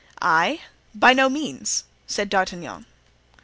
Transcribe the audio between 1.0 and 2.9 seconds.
no means!" said D'Artagnan.